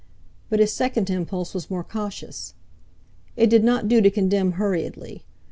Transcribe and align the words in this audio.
But 0.49 0.59
his 0.59 0.73
second 0.73 1.11
impulse 1.11 1.53
was 1.53 1.69
more 1.69 1.83
cautious. 1.83 2.55
It 3.35 3.51
did 3.51 3.63
not 3.63 3.87
do 3.87 4.01
to 4.01 4.09
condemn 4.09 4.53
hurriedly. 4.53 5.25